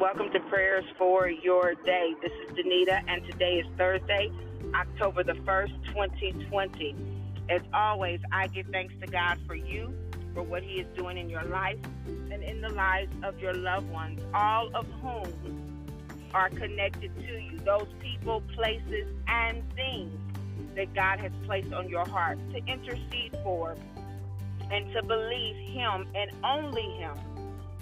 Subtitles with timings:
[0.00, 2.14] welcome to Prayers for Your Day.
[2.22, 4.32] This is Danita, and today is Thursday,
[4.74, 6.96] October the 1st, 2020.
[7.50, 9.94] As always, I give thanks to God for you,
[10.32, 11.76] for what He is doing in your life
[12.06, 15.86] and in the lives of your loved ones, all of whom
[16.32, 20.18] are connected to you, those people, places, and things
[20.76, 23.76] that God has placed on your heart to intercede for
[24.70, 27.18] and to believe Him and only Him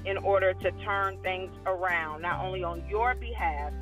[0.05, 3.73] in order to turn things around, not only on your behalf,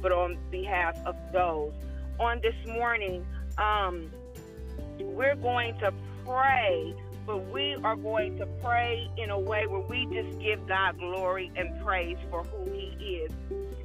[0.00, 1.72] but on behalf of those.
[2.20, 3.24] On this morning,
[3.58, 4.10] um,
[5.00, 5.92] we're going to
[6.24, 6.94] pray,
[7.26, 11.50] but we are going to pray in a way where we just give God glory
[11.56, 13.32] and praise for who He is.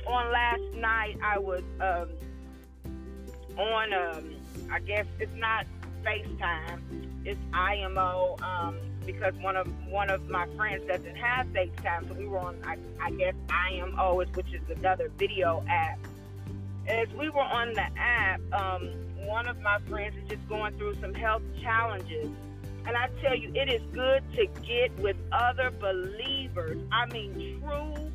[0.06, 2.10] On last night, I was um,
[3.58, 4.36] on, um,
[4.72, 5.66] I guess it's not
[6.04, 6.82] FaceTime,
[7.26, 8.38] it's IMO.
[8.42, 8.78] Um,
[9.12, 12.78] because one of one of my friends doesn't have FaceTime, so we were on I,
[13.02, 16.00] I guess IMO, which is another video app.
[16.88, 18.90] As we were on the app, um,
[19.26, 22.30] one of my friends is just going through some health challenges.
[22.86, 26.80] And I tell you, it is good to get with other believers.
[26.92, 28.12] I mean, true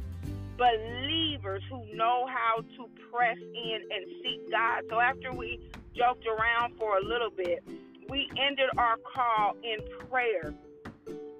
[0.56, 4.84] believers who know how to press in and seek God.
[4.88, 5.60] So after we
[5.96, 7.62] joked around for a little bit,
[8.08, 10.54] we ended our call in prayer.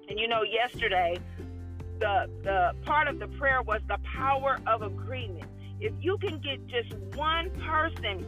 [0.09, 1.17] And you know, yesterday,
[1.99, 5.45] the the part of the prayer was the power of agreement.
[5.79, 8.25] If you can get just one person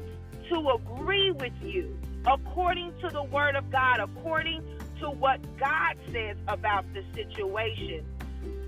[0.50, 4.64] to agree with you according to the word of God, according
[5.00, 8.06] to what God says about the situation,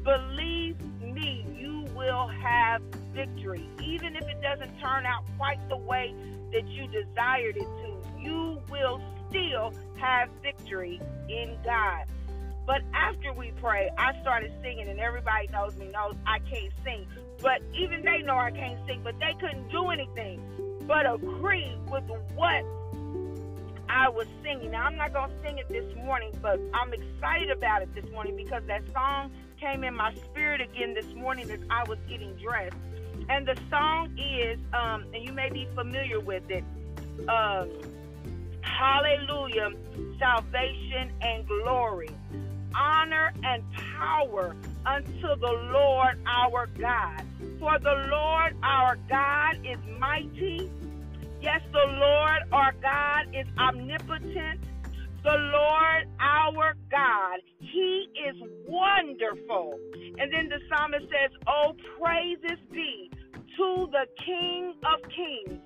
[0.04, 2.82] believe me, you will have
[3.14, 3.68] victory.
[3.84, 6.14] Even if it doesn't turn out quite the way
[6.54, 12.06] that you desired it to, you will still have victory in God.
[12.70, 17.08] But after we pray, I started singing, and everybody knows me knows I can't sing.
[17.42, 20.40] But even they know I can't sing, but they couldn't do anything
[20.86, 22.04] but agree with
[22.36, 22.64] what
[23.90, 24.70] I was singing.
[24.70, 28.08] Now, I'm not going to sing it this morning, but I'm excited about it this
[28.12, 32.36] morning because that song came in my spirit again this morning as I was getting
[32.36, 32.78] dressed.
[33.30, 36.64] And the song is, um, and you may be familiar with it,
[37.28, 37.68] um,
[38.62, 39.72] Hallelujah,
[40.20, 42.10] Salvation and Glory
[42.76, 47.24] honor and power unto the Lord our God.
[47.60, 50.72] For the Lord our God is mighty.
[51.42, 54.62] Yes, the Lord our God is omnipotent.
[55.24, 58.36] The Lord our God, He is
[58.66, 59.80] wonderful.
[60.18, 63.12] And then the psalmist says, Oh, praises be
[63.58, 65.60] to the King of Kings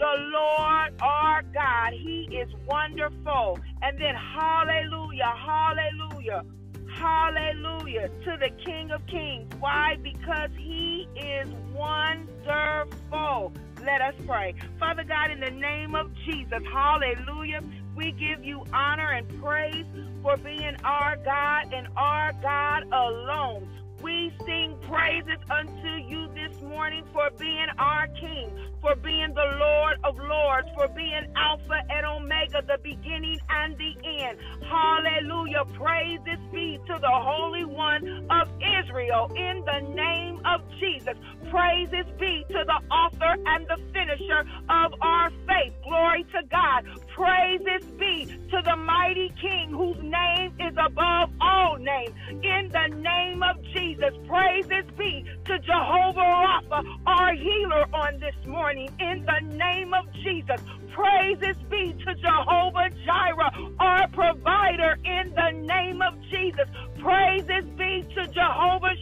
[0.00, 1.92] the Lord our God.
[1.92, 3.58] He is wonderful.
[3.82, 6.42] And then hallelujah, hallelujah,
[6.90, 9.52] hallelujah to the King of Kings.
[9.60, 9.98] Why?
[10.02, 13.52] Because he is wonderful.
[13.84, 14.54] Let us pray.
[14.78, 17.60] Father God, in the name of Jesus, hallelujah.
[17.94, 19.84] We give you honor and praise
[20.22, 23.68] for being our God and our God alone.
[24.02, 28.50] We sing praises unto you this morning for being our King,
[28.80, 29.79] for being the Lord
[30.60, 34.38] of Lords, for being Alpha and Omega, the beginning and the end.
[34.62, 35.64] Hallelujah.
[35.74, 41.14] Praises be to the Holy One of Israel in the name of Jesus.
[41.50, 45.72] Praises be to the author and the finisher of our faith.
[45.84, 46.84] Glory to God.
[47.14, 52.14] Praises be to the mighty King whose name is above all names.
[52.42, 55.19] In the name of Jesus, praises be
[55.70, 58.90] Jehovah Rapha, our healer on this morning.
[58.98, 60.60] In the name of Jesus,
[60.92, 64.98] praises be to Jehovah Jireh, our provider.
[65.04, 66.66] In the name of Jesus,
[66.98, 68.96] praises be to Jehovah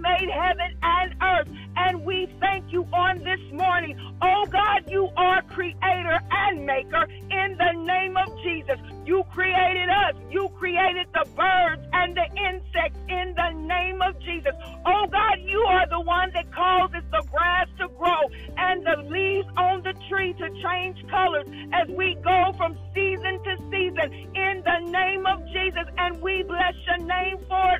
[0.00, 1.48] made heaven and earth.
[1.76, 3.98] And we thank you on this morning.
[4.22, 8.78] Oh God, you are creator and maker in the name of Jesus.
[9.04, 10.14] You created us.
[10.30, 14.52] You created the birds and the insects in the name of Jesus.
[14.86, 18.22] Oh God, you are the one that causes the grass to grow
[18.56, 23.56] and the leaves on the tree to change colors as we go from season to
[23.70, 25.86] season in the name of Jesus.
[25.98, 27.77] And we bless your name for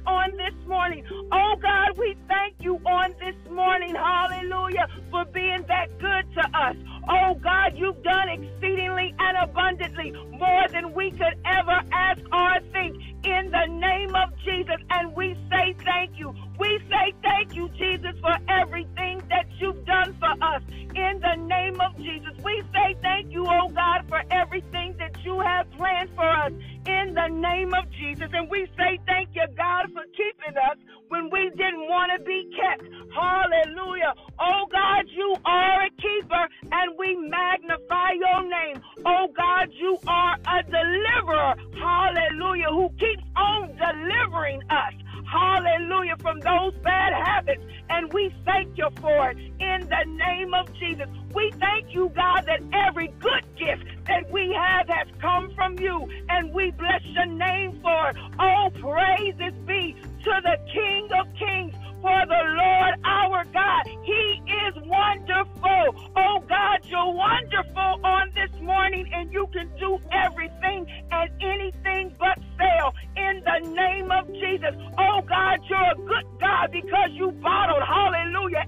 [6.59, 6.77] us.
[7.09, 12.97] Oh God, you've done exceedingly and abundantly more than we could ever ask or think
[13.25, 14.77] in the name of Jesus.
[14.91, 16.35] And we say thank you.
[16.59, 20.63] We say thank you, Jesus, for everything that you've done for us
[20.95, 22.33] in the name of Jesus.
[22.45, 22.63] We
[49.01, 51.09] for it in the name of Jesus.
[51.35, 56.09] We thank you, God, that every good gift that we have has come from you.
[56.29, 58.17] And we bless your name for it.
[58.39, 63.83] Oh, praises be to the King of Kings for the Lord our God.
[64.05, 66.11] He is wonderful.
[66.17, 72.39] Oh God, you're wonderful on this morning, and you can do everything and anything but
[72.57, 74.75] fail in the name of Jesus.
[74.97, 78.65] Oh God, you're a good God because you bottled, hallelujah,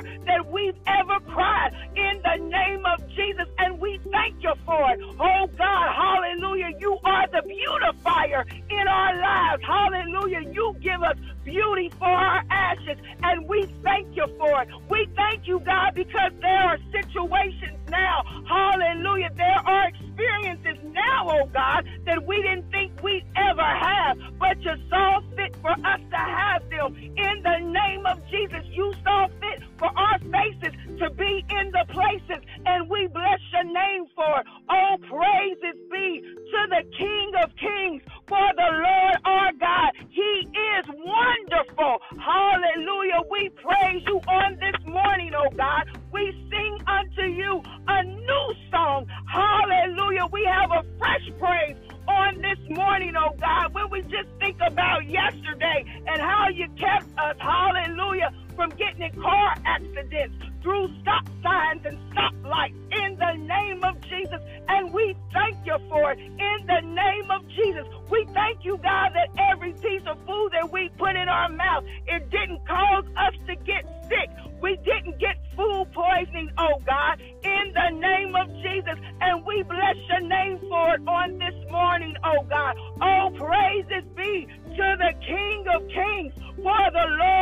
[0.00, 4.90] tear that we've ever cried in the name of Jesus, and we thank you for
[4.92, 5.00] it.
[5.18, 9.62] Oh God, hallelujah, you are the beautifier in our lives.
[9.64, 14.68] Hallelujah, you give us beauty for our ashes, and we thank you for it.
[14.88, 21.46] We thank you, God, because there are situations now, hallelujah, there are experiences now, oh
[21.46, 26.16] God, that we didn't think we'd ever have, but you saw fit for us to
[26.16, 26.94] have them.
[26.96, 28.92] In the name of Jesus, you
[30.98, 34.46] to be in the places, and we bless your name for it.
[34.70, 39.92] Oh, praises be to the King of Kings, for the Lord our God.
[40.10, 41.98] He is wonderful.
[42.18, 43.20] Hallelujah.
[43.30, 45.84] We praise you on this morning, oh God.
[46.12, 49.06] We sing unto you a new song.
[49.30, 50.26] Hallelujah.
[50.32, 51.76] We have a fresh praise
[52.08, 57.06] on this morning, oh God, when we just think about yesterday and how you kept
[57.18, 60.34] us, hallelujah, from getting in car accidents
[60.64, 64.42] through stop signs and stoplights in the name of Jesus.
[64.66, 67.86] And we thank you for it in the name of Jesus.
[68.10, 71.84] We thank you, God, that every piece of food that we put in our mouth,
[72.08, 74.28] it didn't cause us to get sick.
[74.60, 78.98] We didn't get food poisoning, oh God, in the name of Jesus.
[79.20, 82.74] And we bless your name for it on this morning, oh God.
[83.00, 87.37] Oh, praises be to the King of Kings, for the Lord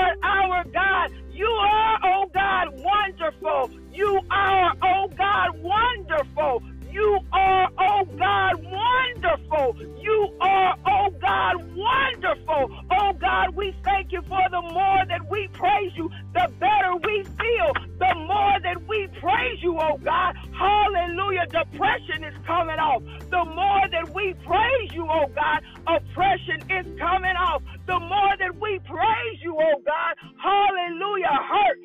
[12.26, 12.76] wonderful.
[12.92, 17.24] Oh God, we thank you for the more that we praise you, the better we
[17.24, 17.72] feel.
[17.98, 20.36] The more that we praise you, oh God.
[20.58, 21.46] Hallelujah.
[21.46, 23.02] Depression is coming off.
[23.30, 27.62] The more that we praise you, oh God, oppression is coming off.
[27.86, 31.75] The more that we praise you, oh God, hallelujah, hurt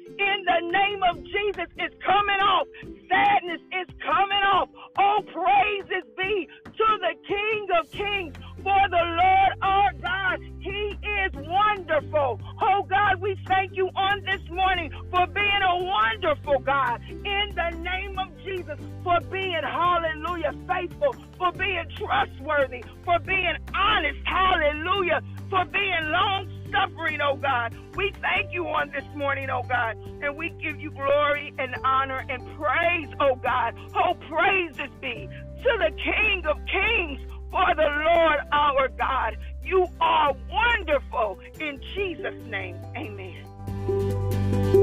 [13.22, 17.02] We thank you on this morning for being a wonderful God.
[17.08, 24.20] In the name of Jesus, for being, hallelujah, faithful, for being trustworthy, for being honest,
[24.26, 27.78] hallelujah, for being long suffering, oh God.
[27.96, 32.26] We thank you on this morning, oh God, and we give you glory and honor
[32.28, 33.76] and praise, oh God.
[33.94, 35.30] Oh, praises be
[35.62, 37.22] to the King of Kings,
[37.52, 41.40] for the Lord our God, you are wonderful.
[41.60, 44.81] In Jesus' name, amen.